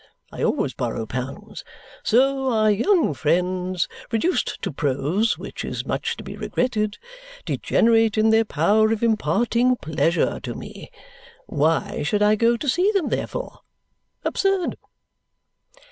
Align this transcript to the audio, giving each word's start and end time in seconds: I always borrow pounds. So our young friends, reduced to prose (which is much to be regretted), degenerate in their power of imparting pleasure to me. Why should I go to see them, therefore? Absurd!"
I 0.31 0.41
always 0.41 0.73
borrow 0.73 1.05
pounds. 1.05 1.63
So 2.01 2.49
our 2.51 2.71
young 2.71 3.13
friends, 3.13 3.87
reduced 4.11 4.59
to 4.63 4.71
prose 4.71 5.37
(which 5.37 5.63
is 5.63 5.85
much 5.85 6.17
to 6.17 6.23
be 6.23 6.35
regretted), 6.35 6.97
degenerate 7.45 8.17
in 8.17 8.31
their 8.31 8.43
power 8.43 8.91
of 8.91 9.03
imparting 9.03 9.75
pleasure 9.75 10.39
to 10.39 10.55
me. 10.55 10.89
Why 11.45 12.01
should 12.01 12.23
I 12.23 12.33
go 12.33 12.57
to 12.57 12.67
see 12.67 12.91
them, 12.93 13.09
therefore? 13.09 13.59
Absurd!" 14.25 14.75